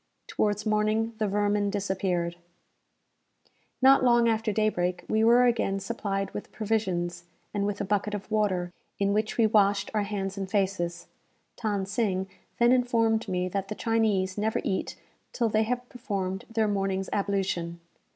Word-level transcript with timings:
Towards 0.25 0.65
morning 0.65 1.13
the 1.19 1.27
vermin 1.27 1.69
disappeared. 1.69 2.35
Not 3.83 4.03
long 4.03 4.27
after 4.27 4.51
daybreak, 4.51 5.05
we 5.07 5.23
were 5.23 5.45
again 5.45 5.79
supplied 5.79 6.31
with 6.31 6.51
provisions, 6.51 7.25
and 7.53 7.67
with 7.67 7.79
a 7.81 7.85
bucket 7.85 8.15
of 8.15 8.31
water, 8.31 8.73
in 8.97 9.13
which 9.13 9.37
we 9.37 9.45
washed 9.45 9.91
our 9.93 10.01
hands 10.01 10.39
and 10.39 10.49
faces. 10.49 11.05
Than 11.61 11.85
Sing 11.85 12.27
then 12.57 12.71
informed 12.71 13.27
me 13.27 13.47
that 13.49 13.67
the 13.67 13.75
Chinese 13.75 14.39
never 14.39 14.59
eat 14.63 14.99
till 15.33 15.49
they 15.49 15.61
have 15.65 15.87
performed 15.87 16.45
their 16.51 16.67
morning's 16.67 17.07
ablution. 17.13 17.79